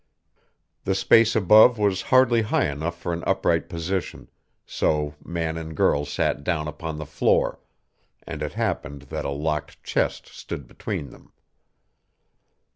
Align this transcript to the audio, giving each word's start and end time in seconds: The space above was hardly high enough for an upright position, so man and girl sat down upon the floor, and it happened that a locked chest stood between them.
The 0.83 0.95
space 0.95 1.35
above 1.35 1.77
was 1.77 2.01
hardly 2.09 2.41
high 2.41 2.71
enough 2.71 2.97
for 2.97 3.13
an 3.13 3.23
upright 3.27 3.69
position, 3.69 4.31
so 4.65 5.13
man 5.23 5.57
and 5.59 5.77
girl 5.77 6.05
sat 6.05 6.43
down 6.43 6.67
upon 6.67 6.97
the 6.97 7.05
floor, 7.05 7.59
and 8.23 8.41
it 8.41 8.53
happened 8.53 9.03
that 9.13 9.25
a 9.25 9.29
locked 9.29 9.83
chest 9.83 10.25
stood 10.25 10.65
between 10.65 11.11
them. 11.11 11.31